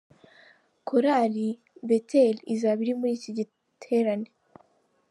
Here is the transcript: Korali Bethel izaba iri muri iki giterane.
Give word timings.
Korali 0.87 1.47
Bethel 1.87 2.35
izaba 2.53 2.79
iri 2.83 2.93
muri 2.99 3.11
iki 3.17 3.31
giterane. 3.37 4.27